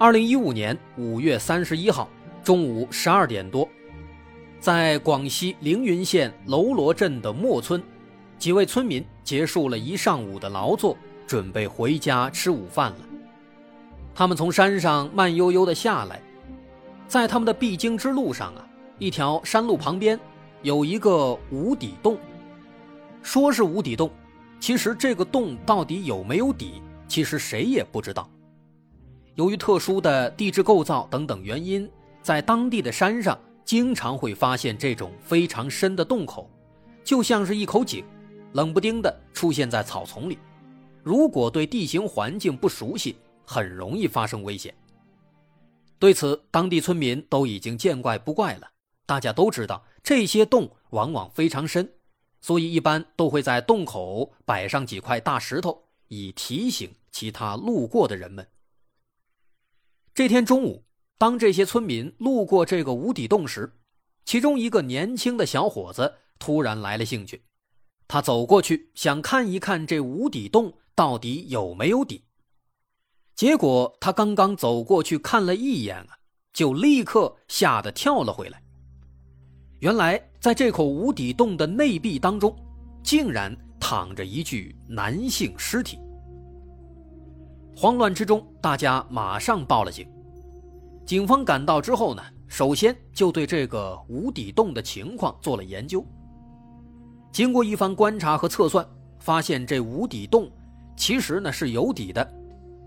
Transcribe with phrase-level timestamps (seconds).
[0.00, 2.08] 二零一五年五月三十一号
[2.44, 3.68] 中午十二点多，
[4.60, 7.82] 在广西凌云县楼罗镇的莫村，
[8.38, 12.98] 几位村民结束了一上午的劳作，准备回家吃午饭了。
[14.14, 16.22] 他们从山上慢悠悠的下来，
[17.08, 18.64] 在他们的必经之路上啊，
[19.00, 20.18] 一条山路旁边。
[20.62, 22.18] 有一个无底洞，
[23.20, 24.10] 说是无底洞，
[24.60, 28.28] 其实这个洞到底有没有底，其实谁也不知道。
[29.38, 31.88] 由于特殊的地质构造等等原因，
[32.20, 36.50] 在当地的山上经常会发现这种非常深的洞口，
[37.04, 38.04] 就像是一口井，
[38.54, 40.36] 冷不丁的出现在草丛里。
[41.04, 44.74] 如果对地形环境不熟悉，很容易发生危险。
[46.00, 48.68] 对此，当地村民都已经见怪不怪了。
[49.06, 51.88] 大家都知道，这些洞往往非常深，
[52.40, 58.44] 所以一般都会在洞口摆上几块大石头，以提醒其他路过的人们。
[60.18, 60.82] 这天中午，
[61.16, 63.72] 当这些村民路过这个无底洞时，
[64.24, 67.44] 其中一个年轻的小伙子突然来了兴趣，
[68.08, 72.24] 他走过去想看一看这无底洞到底有没有底。
[73.36, 76.18] 结果他刚刚走过去看了一眼啊，
[76.52, 78.60] 就立刻吓得跳了回来。
[79.78, 82.52] 原来，在这口无底洞的内壁当中，
[83.04, 85.96] 竟然躺着一具男性尸体。
[87.76, 90.04] 慌乱之中，大家马上报了警。
[91.08, 96.04] 警方赶到之后呢，首先就对这个无底洞的情况做了研究。
[97.32, 98.86] 经过一番观察和测算，
[99.18, 100.50] 发现这无底洞
[100.98, 102.30] 其实呢是有底的，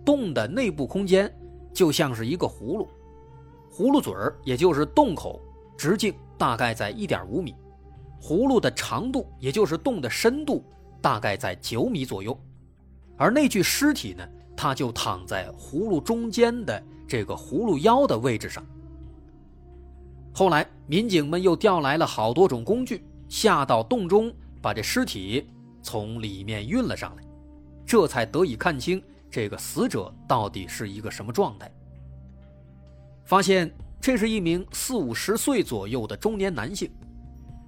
[0.05, 1.35] 洞的内部空间
[1.73, 2.87] 就像是一个葫芦，
[3.73, 5.41] 葫芦嘴儿也就是洞口。
[5.75, 7.55] 直径大概在一点五米，
[8.21, 10.63] 葫芦的长度也就是洞的深度
[11.01, 12.39] 大概在九米左右，
[13.17, 14.23] 而那具尸体呢，
[14.61, 18.63] 他就躺在葫芦中间的这个葫芦腰的位置上。
[20.31, 25.49] 后来民警们又调来了好多种工具，下到洞中，把这尸体
[25.81, 27.23] 从里面运了上来，
[27.87, 29.01] 这才得以看清
[29.31, 31.67] 这个死者到底是一个什么状态。
[33.25, 33.67] 发现。
[33.99, 36.89] 这是一名四五十岁左右的中年男性，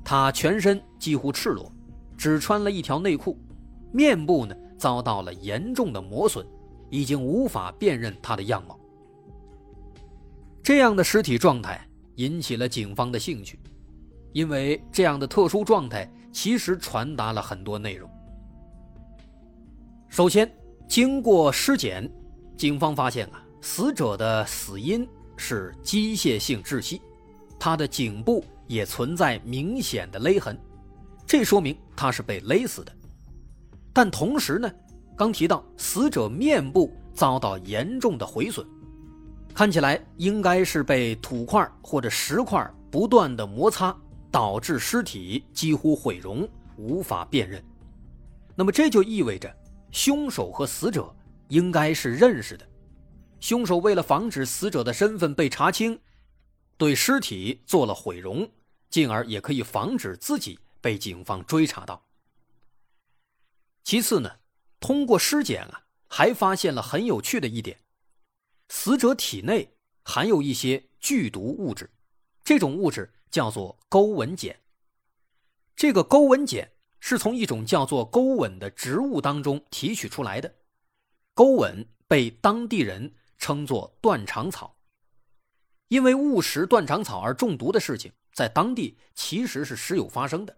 [0.03, 1.71] 他全身几乎赤裸，
[2.17, 3.37] 只穿了一条内裤，
[3.91, 6.43] 面部呢遭到了严重的磨损，
[6.93, 8.79] 已经无法辨认他的样貌。
[10.61, 11.83] 这样的尸体状态
[12.17, 13.59] 引起了警方的兴趣，
[14.31, 18.07] 因为这样的特殊状态其实传达了很多内容。
[20.07, 20.47] 首先，
[20.87, 22.07] 经过尸检，
[22.55, 25.07] 警方发现啊，死者的死因。
[25.35, 27.01] 是机械性窒息，
[27.59, 30.55] 他的颈部也存在明显的勒痕，
[31.25, 32.95] 这说明他是被勒死的。
[33.91, 34.71] 但同时呢，
[35.15, 38.67] 刚提到死者面部遭到严重的毁损，
[39.53, 43.95] 看起来应该是被土块或者石块不断的摩擦，
[44.31, 46.47] 导致尸体几乎毁容，
[46.77, 47.63] 无法辨认。
[48.55, 49.55] 那么这就意味着
[49.91, 51.13] 凶手和死者
[51.49, 52.67] 应该是认识的。
[53.39, 55.99] 凶手为了防止死者的身份被查清，
[56.77, 58.49] 对尸体做了毁容，
[58.89, 62.01] 进而也可以防止自己被警方追查到。
[63.83, 64.31] 其次呢，
[64.83, 67.79] 通过尸检啊，还发现了很有趣的一点：
[68.67, 71.89] 死者体内含有一些剧毒物质，
[72.43, 74.53] 这种物质叫做钩吻碱。
[75.73, 76.69] 这个钩吻碱
[76.99, 80.53] 是从一种叫做钩吻的植物当中提取出来的，
[81.33, 83.15] 钩吻被当地人。
[83.39, 84.77] 称作断肠草，
[85.89, 90.57] 因为误食断肠草而中毒的事情，在当地其实是时有发生的。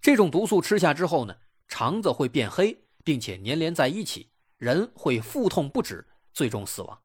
[0.00, 1.36] 这种毒素吃下之后呢，
[1.68, 7.00] 肠子会变黑，并且粘连在一起，人会腹痛不止，最终死亡。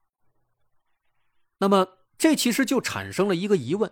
[1.57, 1.87] 那么，
[2.17, 3.91] 这其实就产生了一个疑问：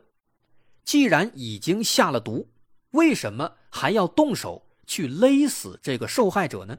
[0.84, 2.52] 既然已经下了毒，
[2.92, 6.78] 为什么还要动手去勒死这个受害者呢？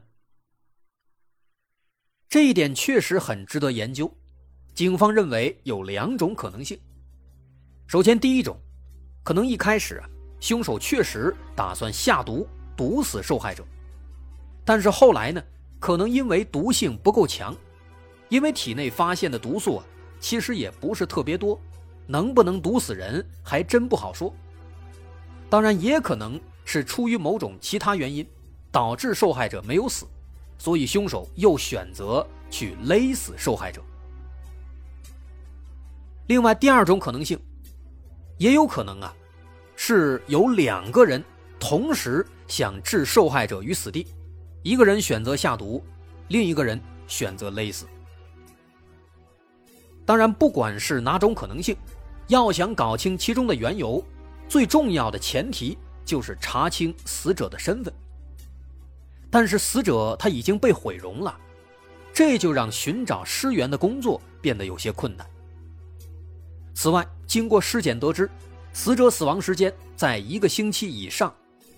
[2.29, 4.11] 这一点确实很值得研究。
[4.73, 6.79] 警方认为有两种可能性。
[7.87, 8.59] 首先，第一种，
[9.23, 12.45] 可能一开始啊，凶手确实打算下毒
[12.75, 13.65] 毒死受害者，
[14.65, 15.41] 但是后来呢，
[15.79, 17.55] 可能因为毒性不够强，
[18.27, 19.85] 因为体内发现的毒素啊，
[20.19, 21.57] 其实也不是特别多，
[22.07, 24.33] 能不能毒死人还真不好说。
[25.47, 28.27] 当然，也可能是出于某种其他原因，
[28.71, 30.07] 导致受害者没有死，
[30.57, 33.81] 所以凶手又选择去勒死受害者。
[36.25, 37.39] 另外，第二种可能性，
[38.39, 39.13] 也有可能啊，
[39.75, 41.23] 是有两个人
[41.59, 44.07] 同时想置受害者于死地，
[44.65, 45.79] 一个人选择下毒，
[46.29, 47.85] 另一个人选择勒死。
[50.07, 51.77] 当然，不管是哪种可能性，
[52.29, 54.03] 要想搞清其中的缘由，
[54.49, 57.93] 最重要的前提就是查清死者的身份。
[59.29, 61.37] 但是死者他已经被毁容了，
[62.11, 65.27] 这就让寻找尸源的工作变得有些困难。
[66.73, 68.27] 此外，经过尸检得知，
[68.73, 71.31] 死者死亡时间在一个星期以上，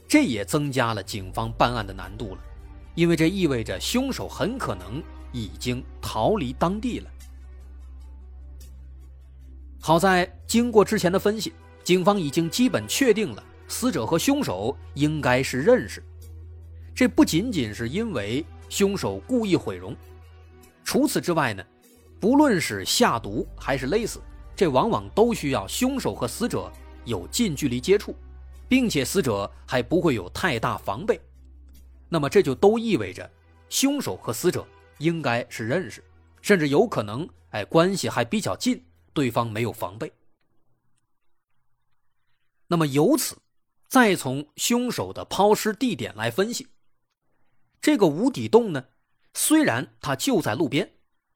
[0.07, 2.42] 这也增加了警方办案的难度了，
[2.97, 7.09] 因为这意味着凶手很可能已经逃离当地了。
[9.79, 11.53] 好在经过之前的分析，
[11.83, 16.03] 警方已经基本确定了死者和凶手应该是认识。
[16.95, 19.95] 这不仅仅是因为凶手故意毁容，
[20.83, 21.63] 除此之外呢，
[22.19, 24.19] 不论是下毒还是勒死。
[24.55, 26.71] 这往往都需要凶手和死者
[27.05, 28.15] 有近距离接触，
[28.67, 31.21] 并且死者还不会有太大防备。
[32.09, 33.30] 那么这就都意味着
[33.69, 34.65] 凶手和死者
[35.00, 36.04] 应该是认识，
[36.42, 38.83] 甚至有可能哎关系还比较近，
[39.13, 40.12] 对方没有防备。
[42.68, 43.38] 那么由此，
[43.88, 46.68] 再从凶手的抛尸地点来分析，
[47.81, 48.86] 这个无底洞呢，
[49.33, 50.92] 虽然它就在路边，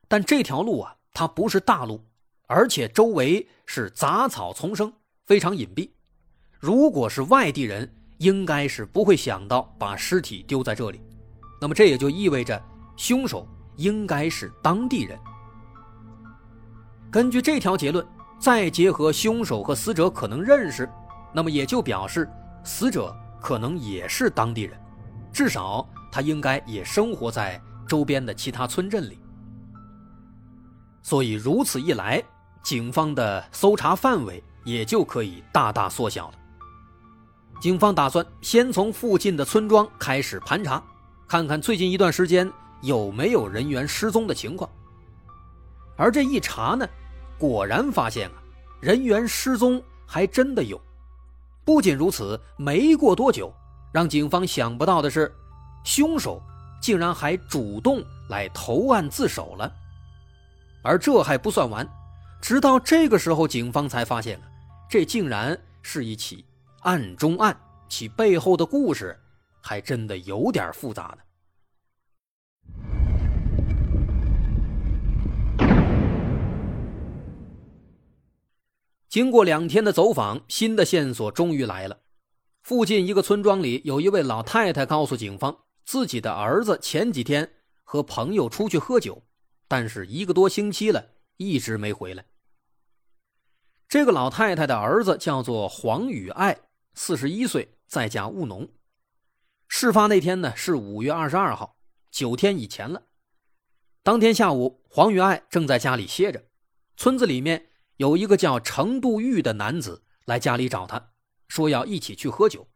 [0.08, 2.06] 但这条路啊，它不是大路。
[2.48, 4.92] 而且周围是杂草丛生，
[5.26, 5.90] 非常隐蔽。
[6.60, 11.02] 如果是外地人，应该是不会想到把尸体丢在这里。
[11.60, 12.62] 那么这也就意味着
[12.96, 13.48] 凶手
[13.78, 15.20] 应该是当地人。
[17.12, 18.06] 根据这条结论，
[18.40, 20.88] 再结合凶手和死者可能认识，
[21.34, 22.30] 那么也就表示
[22.64, 24.80] 死者可能也是当地人，
[25.34, 29.20] 至少他应该也生活在周边的其他村镇里。
[31.02, 32.24] 所以如此一来。
[32.64, 36.34] 警方的搜查范围也就可以大大缩小了。
[37.62, 40.84] 警方打算先从附近的村庄开始盘查，
[41.28, 44.68] 看看最近一段时间有没有人员失踪的情况。
[45.96, 46.88] 而这一查呢，
[47.38, 48.34] 果然发现啊，
[48.80, 50.82] 人员失踪还真的有。
[51.64, 53.54] 不仅如此，没过多久，
[53.94, 55.32] 让警方想不到的是，
[55.84, 56.42] 凶手
[56.82, 59.72] 竟然还主动来投案自首了。
[60.82, 61.88] 而这还不算完。
[62.42, 64.50] 直到这个时候，警方才发现啊，
[64.90, 66.44] 这竟然是一起
[66.82, 67.56] 案中案，
[67.88, 69.20] 其背后的故事
[69.62, 71.24] 还真的有点复杂呢。
[79.08, 82.00] 经过两天的走访，新的线索终于来了。
[82.64, 87.52] 附近一个村庄里，有一位老太太告诉警方，自己的儿子前几天
[87.84, 89.22] 和朋友出去喝酒，
[89.68, 92.26] 但是一个多星期了，一直没回来。
[93.90, 96.58] 这个老太太的儿子叫做黄雨爱，
[96.94, 98.70] 四十一岁，在家务农。
[99.68, 101.78] 事发那天呢是五月二十二号，
[102.12, 103.04] 九天以前了。
[104.04, 106.44] 当天下午，黄雨爱正在家里歇着，
[106.98, 111.12] 村子里面有一个叫程度玉的男子来家里找他，
[111.48, 112.68] 说要一起去喝酒。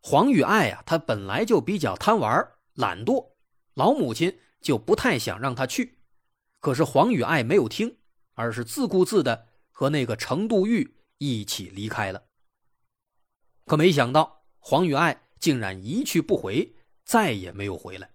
[0.00, 3.32] 黄雨爱啊，他本来就比较贪玩、懒惰，
[3.74, 5.98] 老母亲就不太想让他去，
[6.60, 7.98] 可是黄雨爱没有听，
[8.34, 9.48] 而是自顾自的。
[9.70, 12.24] 和那个程度玉一起离开了，
[13.68, 18.10] 可没想到黄雨爱竟然一去不回，再也没有回来。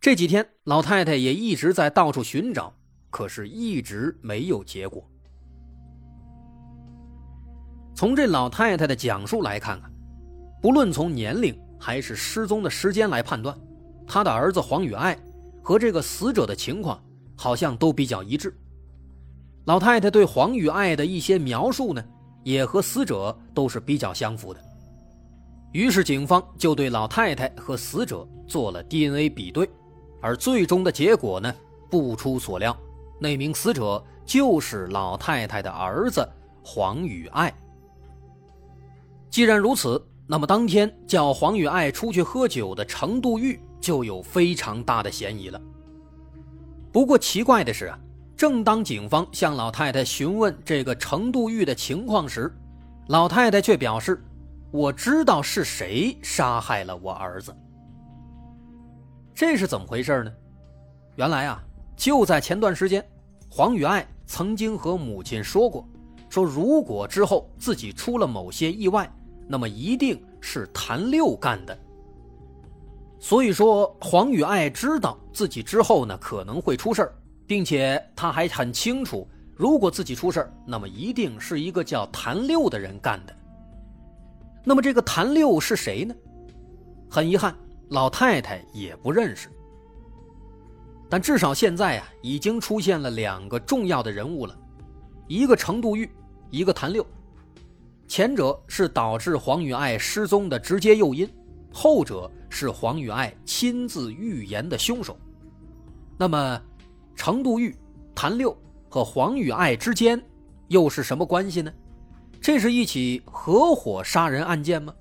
[0.00, 2.72] 这几天，老太太也一直在到处寻找，
[3.10, 5.06] 可是一直没有结果。
[7.94, 9.90] 从这老太太的讲述来看啊，
[10.62, 13.56] 不论从年龄还是失踪的时间来判断，
[14.06, 15.18] 她的儿子黄雨爱
[15.62, 17.00] 和这个死者的情况
[17.36, 18.56] 好像都比较一致。
[19.66, 22.04] 老太太对黄雨爱的一些描述呢，
[22.42, 24.60] 也和死者都是比较相符的。
[25.72, 29.68] 于是警方就对老太太和死者做了 DNA 比对，
[30.20, 31.54] 而最终的结果呢，
[31.90, 32.76] 不出所料，
[33.18, 36.28] 那名死者就是老太太的儿子
[36.62, 37.52] 黄雨爱。
[39.30, 45.60] 既然如此，那么当天叫黄雨爱出去喝酒的程度玉就有非常大的嫌疑了。
[46.92, 47.98] 不过奇怪的是啊。
[48.42, 52.52] 正当警方向老太太询问这个程度玉的情况时，
[53.06, 54.20] 老太太却表示
[54.72, 57.54] ：“我知道是谁杀害了我儿子。”
[59.32, 60.32] 这是怎么回事呢？
[61.14, 61.62] 原来啊，
[61.96, 63.08] 就在前段时间，
[63.48, 65.88] 黄雨爱曾经和母亲说过，
[66.28, 69.08] 说如果之后自己出了某些意外，
[69.46, 71.78] 那么一定是谭六干的。
[73.20, 77.08] 所以说，黄雨爱知道自己之后呢可能会出事
[77.52, 83.36] 并且他还很清楚，如果自己出事那么一定是一个叫谭六的人干的。
[84.64, 86.14] 那么这个谭六是谁呢？
[87.10, 87.54] 很遗憾，
[87.90, 89.50] 老太太也不认识。
[91.10, 94.58] 但至少现在啊，已经出现了两个重要的人物了，
[95.28, 96.10] 一个程度玉，
[96.48, 97.06] 一个谭六。
[98.08, 101.28] 前者是导致黄雨爱失踪的直接诱因。
[101.70, 105.14] 后者是黄雨爱亲自预言的凶手，
[106.16, 106.58] 那么
[107.14, 107.76] 程度玉、
[108.14, 108.56] 谭六
[108.88, 110.22] 和黄雨爱之间
[110.68, 111.72] 又是什么关系呢？
[112.40, 114.94] 这是一起合伙杀人案件吗？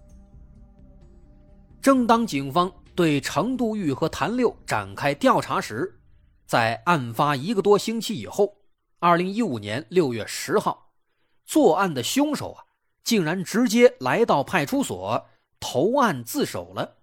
[1.82, 6.00] 正当警方对程度玉和谭六展开调查时，
[6.46, 8.58] 在案发一个多星期以后，
[9.00, 10.92] 二零一五年六月十号，
[11.46, 12.64] 作案的凶手啊，
[13.04, 15.28] 竟然直接来到派出所。
[15.64, 16.98] 投案自首了。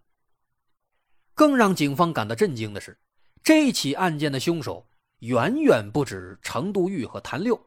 [1.33, 2.99] 更让警方感到震惊的是，
[3.41, 4.85] 这起案件的凶手
[5.21, 7.61] 远远不止程度玉和谭六，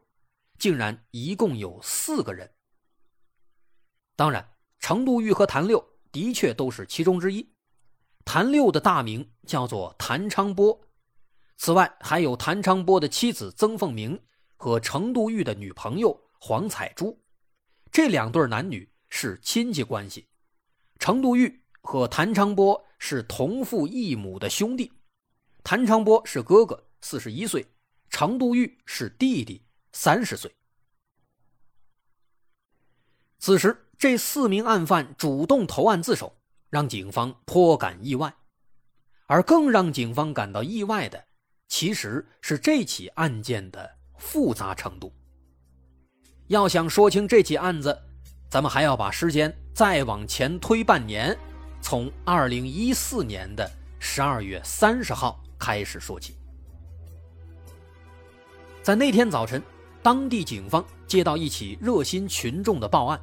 [0.58, 2.50] 竟然一共有四个人。
[4.16, 4.48] 当然，
[4.80, 7.48] 程度玉和谭六的确都是其中之一。
[8.24, 10.80] 谭六的大名叫做谭昌波，
[11.58, 14.22] 此外还有谭昌波的妻子曾凤鸣
[14.56, 17.20] 和程度玉的女朋友黄彩珠，
[17.92, 20.28] 这两对男女是亲戚关系。
[21.00, 24.94] 程度玉和谭昌波是同父异母的兄弟，
[25.64, 27.62] 谭昌波是哥哥，四十一岁；
[28.10, 30.54] 程度玉是弟弟，三十岁。
[33.40, 36.36] 此时，这四名案犯主动投案自首，
[36.70, 38.34] 让警方颇感意外。
[39.26, 41.26] 而更让警方感到意外的，
[41.68, 45.12] 其实是这起案件的复杂程度。
[46.48, 47.98] 要想说清这起案子，
[48.50, 51.36] 咱们还要把时间再往前推半年，
[51.82, 56.36] 从二零一四年的十二月三十号开始说起。
[58.84, 59.62] 在那天早晨，
[60.02, 63.22] 当地警方接到一起热心群众的报案，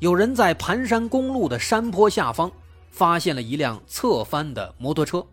[0.00, 2.52] 有人在盘山公路的山坡下方
[2.90, 5.24] 发现了一辆侧翻的摩托车，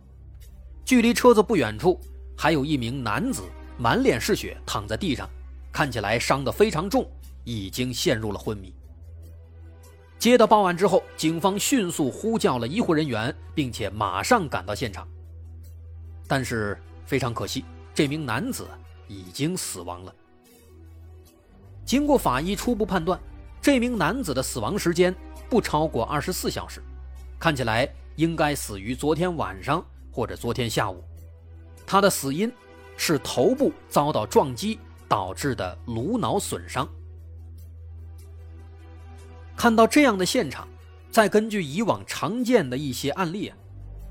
[0.82, 2.00] 距离车子不远处
[2.34, 3.42] 还有一名男子
[3.76, 5.28] 满脸是血躺在地上，
[5.70, 7.06] 看起来伤得非常重，
[7.44, 8.74] 已经陷入了昏迷。
[10.18, 15.06] 接到报案之后，警方迅速呼叫了医护人员，并且马上赶到现场。
[16.26, 18.66] 但是非常可惜，这名男子
[19.08, 20.14] 已经死亡了。
[21.84, 23.20] 经过法医初步判断，
[23.60, 25.14] 这名男子的死亡时间
[25.50, 26.82] 不超过二十四小时，
[27.38, 31.04] 看起来应该死于昨天晚上或者昨天下午。
[31.86, 32.50] 他的死因
[32.96, 36.88] 是头部遭到撞击导致的颅脑损伤。
[39.54, 40.66] 看到这样的现场，
[41.10, 43.56] 再根据以往常见的一些案例啊，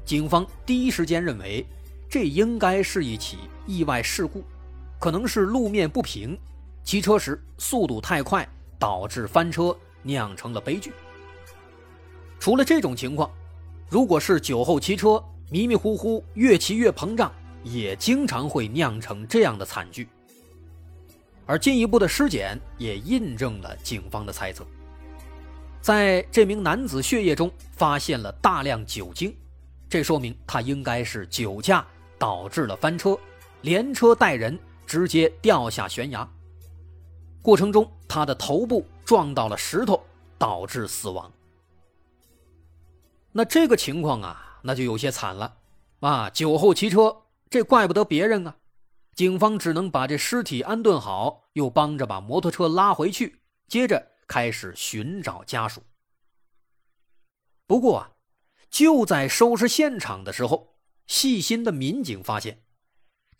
[0.06, 1.66] 警方第一时间认为，
[2.08, 4.44] 这应该是一起意外事故，
[5.04, 6.40] 可能是路面不平，
[6.82, 8.48] 骑车时速度太快
[8.80, 10.94] 导致翻车，酿成了悲剧。
[12.40, 13.30] 除了这种情况，
[13.90, 17.30] 如果是酒后骑车迷迷糊糊，越骑越膨胀，
[17.64, 20.08] 也经常会酿成这样的惨剧。
[21.46, 24.66] 而进一步的尸检也印证了警方的猜测。
[25.82, 29.36] 在这名男子血液中发现了大量酒精，
[29.90, 31.86] 这说明他应该是酒驾
[32.18, 33.20] 导致了翻车，
[33.64, 36.28] 连车带人直接掉下悬崖。
[37.42, 40.02] 过程中，他的头部撞到了石头，
[40.38, 41.32] 导致死亡。
[43.32, 45.58] 那这个情况啊，那就有些惨了
[46.00, 46.30] 啊！
[46.30, 48.56] 酒后骑车，这怪不得别人啊。
[49.16, 54.14] 警方只能把这尸体安顿好，又帮着把摩托车拉回去，接着。
[54.26, 55.84] 开始寻找家属。
[57.68, 58.12] 不过啊，
[58.70, 60.76] 就在收拾现场的时候，
[61.06, 62.63] 细心的民警发现，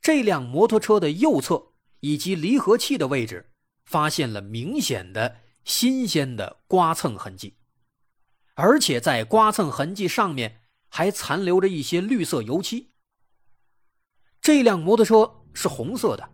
[0.04, 1.70] 这辆摩托车的右侧
[2.02, 3.50] 以及离合器的位置，
[3.86, 7.56] 发现了明显的新鲜的刮蹭痕迹，
[8.54, 12.90] 而且在刮蹭痕迹上面还残留着一些绿色油漆。
[14.42, 16.30] 这辆摩托车是红色的，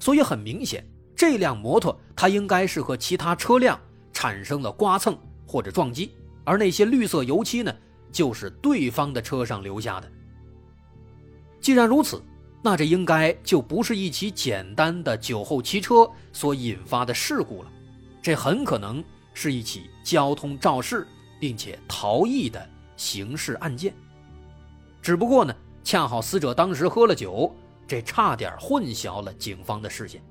[0.00, 0.84] 所以很明显。
[1.14, 3.80] 这辆摩托，它应该是和其他车辆
[4.12, 5.16] 产生了刮蹭
[5.46, 7.72] 或者撞击，而那些绿色油漆呢，
[8.10, 10.10] 就是对方的车上留下的。
[11.60, 12.20] 既然如此，
[12.66, 17.70] 那这应该就不是一起简单的酒后骑车所引发的事故了，
[18.22, 19.04] 这很可能
[19.34, 21.06] 是一起交通肇事
[21.38, 22.66] 并且逃逸的
[22.96, 23.94] 刑事案件。
[25.02, 27.54] 只不过呢，恰好死者当时喝了酒，
[27.86, 30.24] 这差点混淆了警方的视线。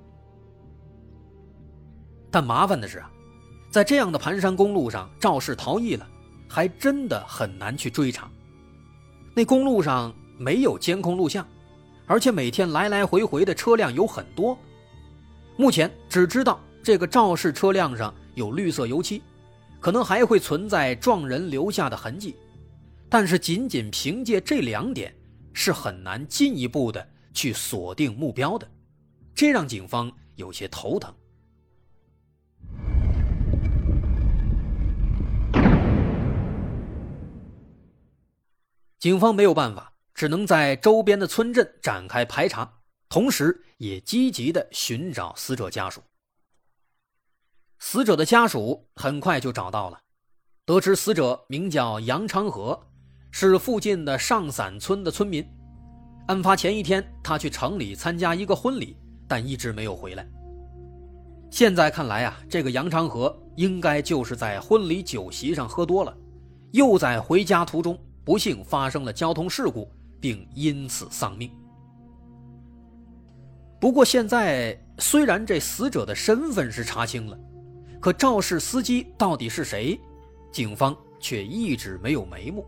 [2.31, 3.11] 但麻烦的是啊，
[3.69, 6.09] 在这样的盘山公路上，肇事逃逸了，
[6.49, 8.27] 还真的很难去追查。
[9.35, 11.47] 那公路上没有监控录像，
[12.13, 14.55] 而且每天来来回回的车辆有很多。
[15.57, 19.19] 目前只知道这个肇事车辆上有绿色油漆，
[19.79, 22.35] 可能还会存在撞人留下的痕迹，
[23.09, 25.11] 但是仅仅凭借这两点
[25.53, 27.03] 是很难进一步的
[27.33, 28.71] 去锁定目标的，
[29.33, 31.11] 这让警方有些头疼。
[38.99, 42.71] 警方没有办法，只能在周边的村镇展开排查，
[43.09, 46.01] 同时也积极的寻找死者家属。
[47.79, 49.99] 死者的家属很快就找到了，
[50.65, 52.79] 得知死者名叫杨长河，
[53.31, 55.45] 是附近的上散村的村民。
[56.27, 58.95] 案发前一天，他去城里参加一个婚礼，
[59.27, 60.25] 但一直没有回来。
[61.51, 66.15] 现在看来啊，这个杨长河应该就是在婚礼酒席上喝多了，
[66.71, 67.99] 又在回家途中。
[68.25, 69.91] 不幸发生了交通事故，
[70.23, 71.51] 并因此丧命。
[73.77, 77.37] 不过，现在虽然这死者的身份是查清了，
[77.99, 79.99] 可肇事司机到底是谁，
[80.49, 82.65] 警方却一直没有眉目。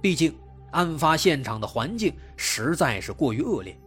[0.00, 0.34] 毕竟，
[0.72, 3.78] 案发现场的环境实在是过于恶劣，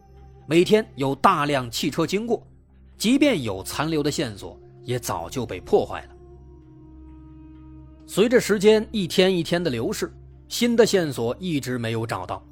[0.47, 2.41] 每天有大量汽车经过，
[2.97, 6.15] 即便有残留的线索，也早就被破坏了。
[8.07, 10.09] 随着时间一天一天的流逝。
[10.47, 12.43] 新的线索一直没有找到，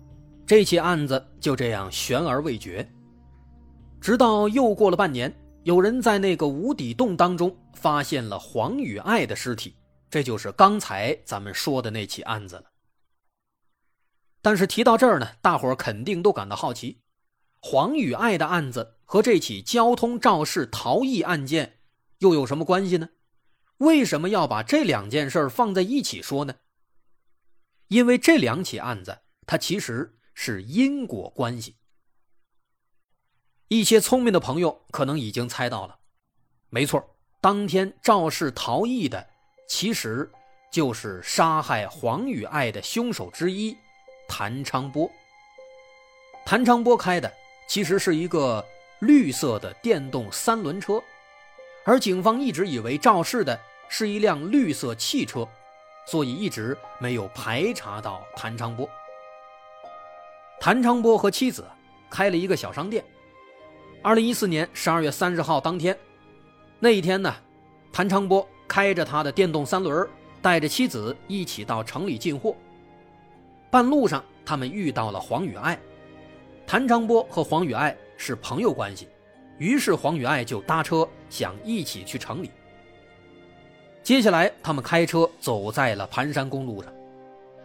[0.48, 2.90] 这起案子就这样悬而未决。
[4.00, 9.76] 直到又过了半年，有人在那个无底洞当中发现了黄雨爱的尸体，
[10.10, 12.64] 这就是刚才咱们说的那起案子了。
[14.42, 17.02] 但是提到这儿呢，大伙儿肯定都感到好奇：
[17.60, 21.80] 黄雨爱的案子和这起交通肇事逃逸案件
[22.20, 23.10] 又有什么关系呢？
[23.80, 26.56] 为什么要把这两件事放在一起说呢？
[27.90, 31.76] 因为这两起案子，它其实是因果关系。
[33.70, 35.98] 一些聪明的朋友可能已经猜到了，
[36.70, 37.04] 没错，
[37.42, 39.28] 当天肇事逃逸的，
[39.68, 40.32] 其实
[40.72, 43.76] 就是杀害黄雨爱的凶手之一
[44.30, 45.10] 谭昌波。
[46.46, 47.34] 谭昌波开的
[47.68, 48.64] 其实是一个
[49.00, 51.02] 绿色的电动三轮车，
[51.84, 55.50] 而警方一直以为肇事的是一辆绿色汽车。
[56.06, 58.88] 所以一直没有排查到谭昌波。
[60.60, 61.64] 谭昌波和妻子
[62.10, 63.04] 开了一个小商店。
[64.02, 65.98] 二零一四年十二月三十号当天，
[66.80, 67.34] 那一天呢，
[67.92, 70.08] 谭昌波开着他的电动三轮，
[70.42, 72.56] 带着妻子一起到城里进货。
[73.70, 75.78] 半路上，他们遇到了黄雨爱。
[76.66, 79.08] 谭昌波和黄雨爱是朋友关系，
[79.58, 82.50] 于是黄雨爱就搭车想一起去城里。
[84.02, 86.92] 接下来，他们开车走在了盘山公路上，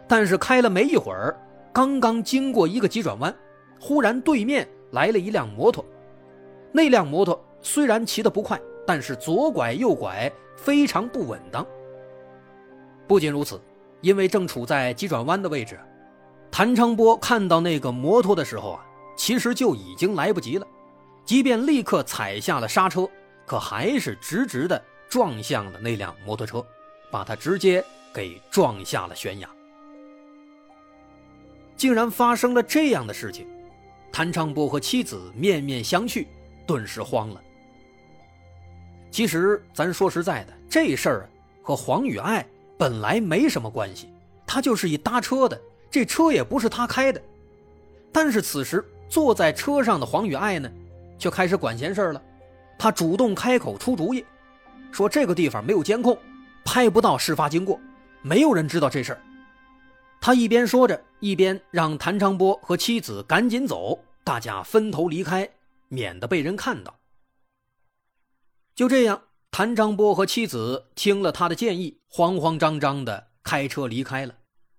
[0.07, 1.35] 但是开了没一会儿，
[1.73, 3.35] 刚刚经过一个急转弯，
[3.79, 5.83] 忽然对面来了一辆摩托。
[6.71, 11.65] 那辆摩托虽然骑得不快，但是左拐右拐非常不稳当。
[13.07, 13.59] 不仅如此，
[14.01, 15.79] 因为正处在急转弯的位置，
[16.51, 18.85] 谭昌波看到那个摩托的时候啊，
[19.17, 20.67] 其实就已经来不及了。
[21.25, 23.09] 即便立刻踩下了刹车，
[23.45, 24.79] 可还是直直的。
[25.09, 26.65] 撞向了那辆摩托车，
[27.11, 29.47] 把他直接给撞下了悬崖。
[31.75, 33.47] 竟然发生了这样的事情，
[34.11, 36.25] 谭昌波和妻子面面相觑，
[36.65, 37.41] 顿时慌了。
[39.11, 41.29] 其实，咱说实在的，这事儿
[41.61, 42.45] 和黄雨爱
[42.77, 44.09] 本来没什么关系，
[44.45, 45.59] 他就是一搭车的，
[45.91, 47.21] 这车也不是他开的。
[48.11, 50.71] 但是此时坐在车上的黄雨爱呢，
[51.19, 52.21] 却开始管闲事了，
[52.77, 54.25] 他主动开口出主意。
[54.91, 56.17] 说这个地方没有监控，
[56.63, 57.79] 拍不到事发经过，
[58.21, 59.21] 没有人知道这事儿。
[60.25, 65.49] 他一边说着，一边让谭昌波和妻子赶紧走，大家分头离开，
[65.89, 66.97] 免得被人看到。
[68.73, 74.37] 就这样，谭昌波和妻子听了他的建议，慌慌张张的开车离开了。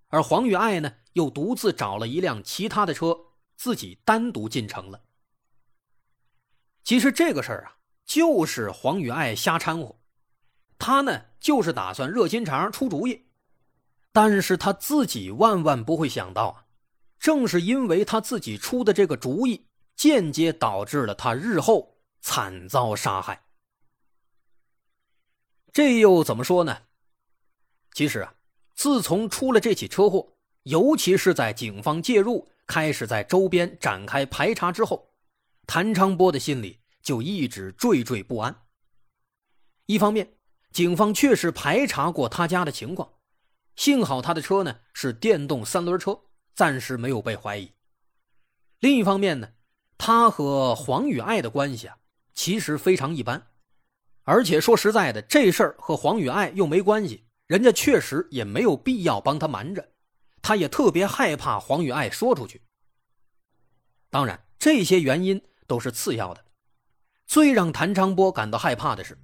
[0.09, 3.15] 而黄雨爱呢，又独自找了一辆其他的车，
[3.55, 5.03] 自己单独进城了。
[6.83, 7.77] 其实这个事儿啊，
[8.07, 9.95] 就是黄雨爱瞎掺和。
[10.79, 13.27] 他呢，就是打算热心肠出主意，
[14.15, 16.67] 但是他自己万万不会想到啊，
[17.19, 23.43] 正是因为他自己出的这个主意，间接导致了他日后惨遭杀害。
[25.73, 26.83] 这又怎么说呢？
[27.93, 28.33] 其实啊，
[28.77, 35.13] 自从出了这起车祸，尤其是在警方介入开始在周边展开排查之后，
[35.67, 38.63] 谭昌波的心里就一直惴惴不安。
[39.87, 40.37] 一方面，
[40.71, 43.14] 警方确实排查过他家的情况，
[43.77, 46.21] 幸好他的车呢是电动三轮车，
[46.55, 47.73] 暂时没有被怀疑。
[48.81, 49.49] 另一方面呢，
[49.99, 51.97] 他和黄雨爱的关系啊，
[52.35, 53.47] 其实非常一般，
[54.23, 59.89] 而且说实在的，这事儿和黄雨爱又没关系，人家确实也没有必要帮他瞒着，
[60.43, 62.63] 他也特别害怕黄雨爱说出去。
[64.11, 66.45] 当然，这些原因都是次要的，
[67.27, 69.19] 最让谭昌波感到害怕的是。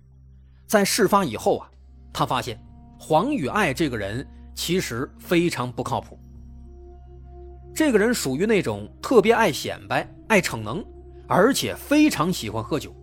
[0.66, 1.70] 在事发以后啊，
[2.12, 2.60] 他发现
[2.98, 6.18] 黄雨爱这个人其实非常不靠谱。
[7.74, 10.84] 这个人属于那种特别爱显摆、爱逞能，
[11.26, 12.94] 而且非常喜欢喝酒。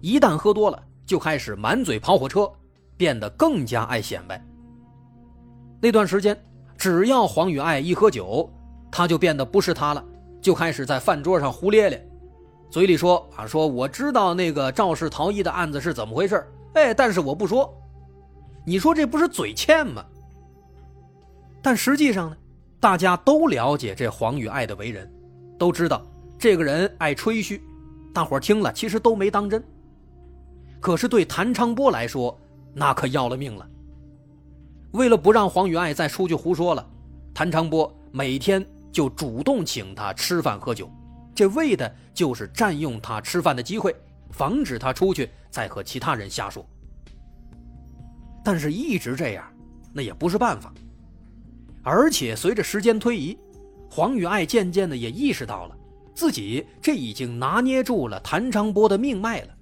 [0.00, 2.50] 一旦喝多了，就开始满嘴跑火车，
[2.96, 4.40] 变得更加爱显摆。
[5.80, 6.36] 那段时间，
[6.76, 8.48] 只要黄雨爱一喝酒，
[8.90, 10.04] 他就变得不是他了，
[10.40, 12.08] 就开始在饭桌上胡咧咧，
[12.70, 17.74] 嘴里说啊说我知道那个肇事逃逸的案子是怎么回事哎，但是我不说，
[18.64, 20.04] 你说这不是嘴欠吗？
[21.66, 22.36] 但实际上呢，
[22.78, 25.12] 大家都了解这黄雨爱的为人，
[25.58, 26.06] 都知道
[26.38, 27.60] 这个人爱吹嘘，
[28.14, 29.60] 大伙听了其实都没当真。
[30.78, 32.38] 可是对谭昌波来说，
[32.72, 33.68] 那可要了命了。
[34.92, 36.88] 为了不让黄雨爱再出去胡说了，
[37.34, 40.88] 谭昌波每天就主动请他吃饭喝酒，
[41.34, 43.92] 这为的就是占用他吃饭的机会。
[44.30, 46.64] 防止他出去再和其他人瞎说，
[48.44, 49.44] 但是一直这样，
[49.92, 50.72] 那也不是办法。
[51.88, 53.38] 而且随着时间推移，
[53.88, 55.78] 黄雨爱渐渐的也意识到了
[56.16, 59.54] 自己这已经拿捏住了谭昌波的命脉了，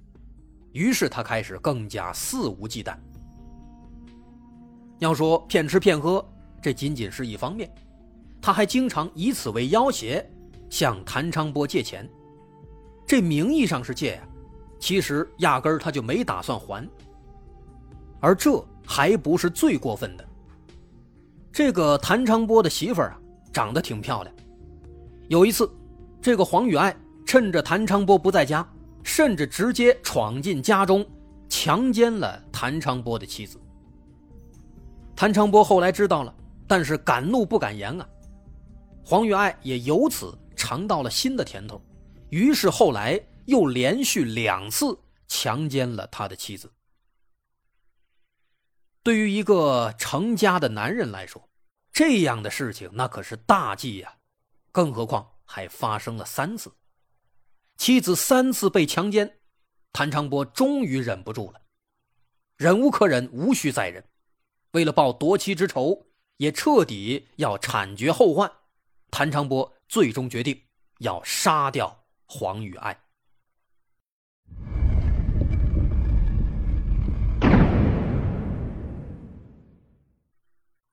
[0.71, 2.97] 于是他开始更加肆无忌惮。
[4.97, 6.27] 要说骗吃骗喝，
[6.59, 7.71] 这仅仅是一方面，
[8.41, 10.25] 他还经常以此为要挟，
[10.67, 12.09] 向谭昌波借钱。
[13.05, 14.27] 这名义上是借呀。
[14.79, 16.89] 其实压根儿他就没打算还，
[18.19, 20.27] 而这还不是最过分的。
[21.55, 23.19] 这个谭昌波的媳妇儿啊，
[23.53, 24.35] 长得挺漂亮。
[25.29, 25.73] 有一次，
[26.21, 26.93] 这个黄雨爱
[27.25, 28.67] 趁着谭昌波不在家，
[29.03, 31.07] 甚至直接闯进家中，
[31.47, 33.57] 强奸了谭昌波的妻子。
[35.15, 36.35] 谭昌波后来知道了，
[36.67, 38.05] 但是敢怒不敢言啊。
[39.01, 41.81] 黄雨爱也由此尝到了新的甜头，
[42.31, 43.17] 于是后来。
[43.45, 46.67] 又连续两次强奸了他的妻子。
[49.05, 51.47] 对于一个成家的男人来说，
[51.93, 54.15] 这样的事情那可是大忌呀！
[54.71, 56.73] 更何况还发生了三次，
[57.77, 59.37] 妻子三次被强奸，
[59.93, 61.61] 谭长波终于忍不住了，
[62.57, 64.03] 忍无可忍，无需再忍。
[64.71, 68.51] 为了报夺妻之仇，也彻底要铲绝后患，
[69.11, 70.59] 谭长波最终决定
[70.97, 73.04] 要杀掉黄雨爱。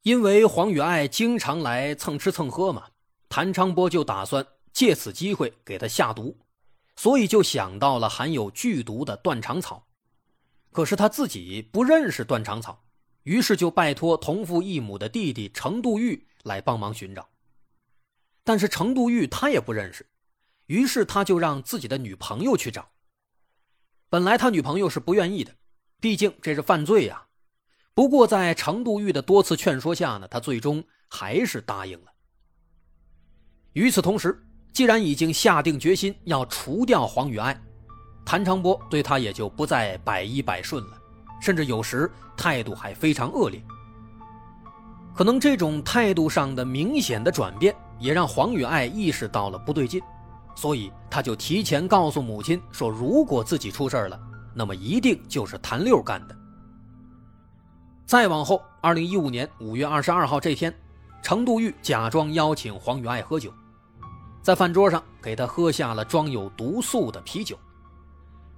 [0.02, 2.88] 因为黄雨爱经常来蹭吃蹭喝嘛，
[3.28, 6.36] 谭昌波就打算借此机会给他下毒，
[6.96, 9.86] 所以就想到了含有剧毒的断肠草。
[10.72, 12.82] 可是他自己不认识断肠草，
[13.22, 17.28] 于是就拜托同父异母的弟弟程度玉来帮忙寻找。
[18.42, 20.04] 但是程度玉他也不认识，
[20.66, 22.90] 于是他就让自己的女朋友去找。
[24.08, 25.54] 本来他女朋友是不愿意的，
[26.00, 27.28] 毕竟这是犯罪呀。
[27.94, 32.06] 不过，在程度玉的多次劝说下呢，他最终还是答应了。
[33.74, 37.54] 与此同时，既然已经下定决心要除掉黄雨爱，
[38.24, 40.98] 谭长波对他也就不再百依百顺了，
[41.40, 43.62] 甚至有时态度还非常恶劣。
[45.14, 50.00] 可能这种态度上的明显的转变，也让黄雨爱意识到了不对劲，
[50.56, 54.18] 所以他就提前告诉母亲说，如果自己出事了，
[54.54, 56.36] 那么一定就是谭六干的。
[58.12, 60.70] 再往后，二零一五年五月二十二号这天，
[61.22, 63.50] 程度玉假装邀请黄雨爱喝酒，
[64.42, 67.58] 在饭桌上给他喝下了装有毒素的啤酒，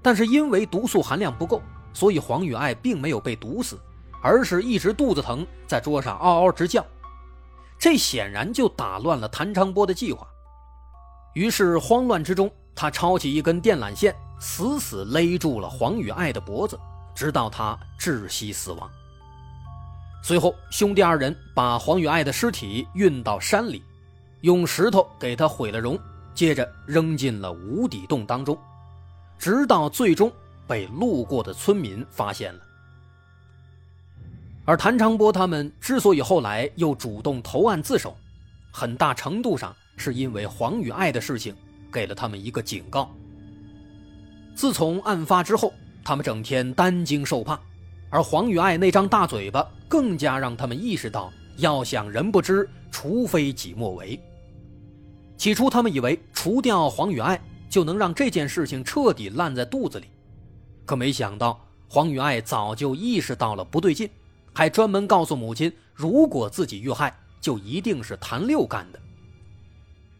[0.02, 1.62] 但是因为毒素含量不够，
[1.92, 3.78] 所以黄雨爱并没有被毒死，
[4.20, 6.84] 而是一直肚子疼，在桌上嗷嗷直叫，
[7.78, 10.26] 这显然就打乱了谭昌波的计划。
[11.34, 16.76] 于是慌乱之中，他抄起一根电缆线，死死勒住了黄雨爱的脖子，
[17.14, 18.90] 直到他窒息死亡。
[20.26, 23.82] 随后，兄弟二人把黄雨爱的尸体运到山里，
[24.40, 25.98] 用石头给他毁了容，
[26.32, 28.58] 接着扔进了无底洞当中，
[29.38, 30.32] 直到最终
[30.66, 32.60] 被路过的村民发现了。
[34.64, 38.16] 而谭长波他们之所以后来又主动投案自首，
[38.72, 41.54] 很大程度上是因为黄雨爱的事情
[41.92, 43.14] 给了他们一个警告。
[44.54, 45.70] 自从案发之后，
[46.02, 47.60] 他们整天担惊受怕，
[48.14, 54.16] 而黄雨爱那张大嘴巴更加让他们意识到，要想人不知，除非己莫为。
[55.36, 60.06] 起初，他们以为除掉黄雨爱就能让这件事情彻底烂在肚子里，
[60.86, 64.08] 可没想到黄雨爱早就意识到了不对劲，
[64.52, 69.00] 还专门告诉母亲，如果自己遇害，就一定是谭六干的。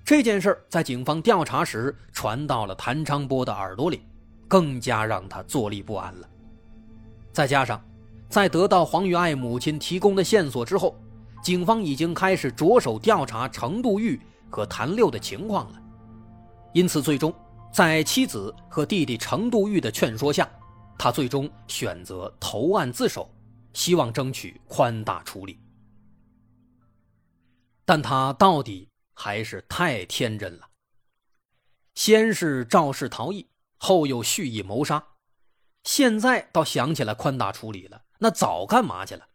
[0.05, 4.01] 这件事在警方调查时传到了谭昌波的耳朵里。
[4.47, 6.29] 更加让他坐立不安了。
[7.35, 7.85] 再加上，
[8.29, 10.97] 在得到黄玉爱母亲提供的线索之后，
[11.43, 14.19] 警方已经开始着手调查程度玉
[14.49, 15.83] 和谭六的情况了。
[16.73, 17.35] 因此，最终
[17.73, 20.49] 在妻子和弟弟程度玉的劝说下，
[20.97, 23.29] 他最终选择投案自首，
[23.73, 25.59] 希望争取宽大处理。
[27.85, 30.69] 但他到底还是太天真了。
[31.97, 33.45] 先是肇事逃逸。
[33.77, 35.05] 后又蓄意谋杀，
[35.85, 39.29] 现在倒想起来宽大处理了，那早干嘛去了？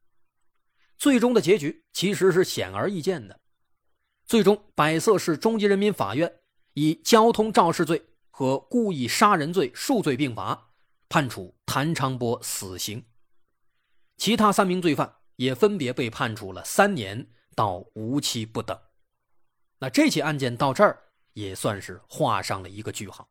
[0.97, 3.39] 最终的结局其实是显而易见的，
[4.25, 6.41] 最终百色市中级人民法院
[6.73, 10.71] 以交通肇事罪和故意杀人罪数罪并罚，
[11.07, 13.05] 判处谭昌波死刑，
[14.17, 18.77] 其他三名罪犯也分别被判处了三年到无期不等。
[19.77, 21.01] 那这起案件到这儿
[21.33, 23.29] 也算是画上了一个句号。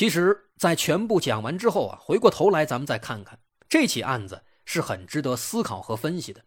[0.00, 6.42] 其实，在全部讲完之后啊，回过头来咱们再看看这起案子，是很值得思考和分析的。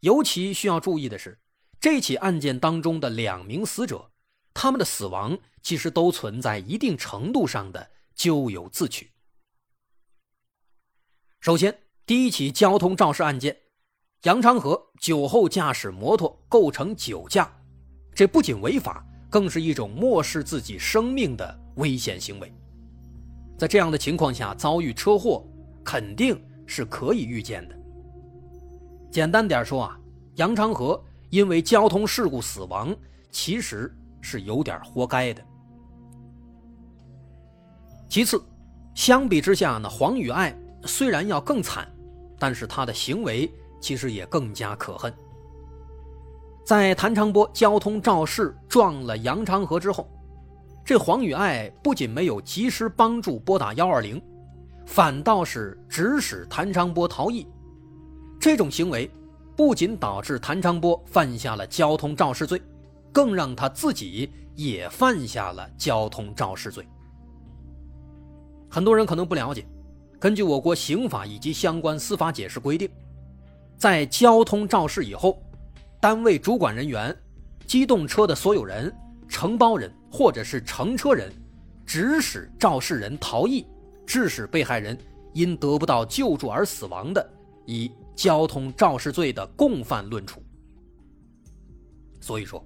[0.00, 1.38] 尤其需要注意的是，
[1.78, 4.12] 这起案件当中的两名死者，
[4.54, 9.12] 他们的死亡其实都存在一定程度上的咎由自取。
[11.40, 13.54] 首先，第一起交通肇事案件，
[14.22, 17.54] 杨昌和酒后驾驶摩托构成酒驾，
[18.14, 21.67] 这不仅违法，更是一种漠视自己生命的。
[21.78, 22.52] 危险行为，
[23.56, 25.44] 在这样的情况下遭遇车祸，
[25.84, 27.74] 肯定是可以预见的。
[29.10, 29.98] 简单点说啊，
[30.34, 32.94] 杨长河因为交通事故死亡，
[33.30, 35.42] 其实是有点活该的。
[38.08, 38.42] 其次，
[38.94, 41.88] 相比之下呢，黄雨爱虽然要更惨，
[42.38, 45.14] 但是他的行为其实也更加可恨。
[46.66, 50.10] 在谭长波交通肇事撞了杨长河之后。
[50.88, 54.18] 这黄雨爱不仅没有及时帮助拨打幺二零，
[54.86, 57.46] 反倒是指使谭昌波逃逸。
[58.40, 59.10] 这种行为
[59.54, 62.58] 不仅导致谭昌波犯下了交通肇事罪，
[63.12, 66.82] 更让他自己也犯下了交通肇事罪。
[68.70, 69.66] 很多人可能不了解，
[70.18, 72.88] 根据我国刑法以及相关司法解释规定，
[73.76, 75.38] 在交通肇事以后，
[76.00, 77.14] 单位主管人员、
[77.66, 78.90] 机动车的所有人。
[79.30, 81.32] 承包人或者是乘车人，
[81.84, 83.66] 指使肇事人逃逸，
[84.06, 84.96] 致使被害人
[85.32, 87.30] 因得不到救助而死亡的，
[87.66, 90.42] 以交通肇事罪的共犯论处。
[92.20, 92.64] 所以说，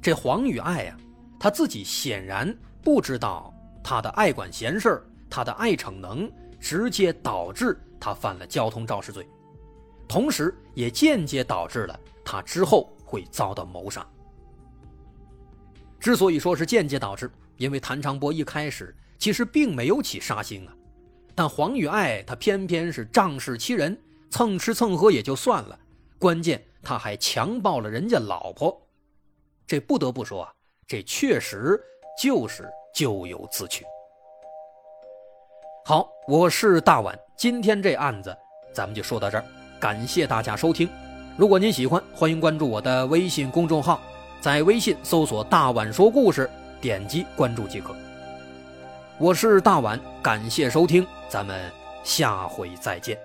[0.00, 0.96] 这黄雨爱呀，
[1.38, 9.26] 他自己显然不知道他的爱管闲事他的爱逞能，直接导致他犯了交通肇事罪，
[10.06, 14.06] 同时也间接导致了他之后会遭到谋杀。
[16.04, 20.76] 之所以说是间接导致，因为谭长波一开始其实并没有起杀心啊，
[21.34, 25.78] 但黄雨爱他偏偏是仗势欺人，蹭吃蹭喝也就算了，
[26.18, 28.78] 关键他还强暴了人家老婆，
[29.66, 30.52] 这不得不说啊，
[30.86, 31.80] 这确实
[32.22, 33.82] 就是咎由自取。
[35.86, 38.36] 好，我是大碗，今天这案子
[38.74, 39.44] 咱们就说到这儿，
[39.80, 40.86] 感谢大家收听，
[41.38, 43.98] 如果您喜欢，欢迎关注我的微信公众号。
[44.44, 47.96] 在微信搜索“大碗说故事”，点击关注即可。
[49.16, 53.16] 我是大碗，感谢收听，咱们下回再见。